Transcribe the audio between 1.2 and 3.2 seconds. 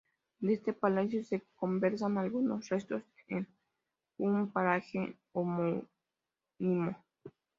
se conservan algunos restos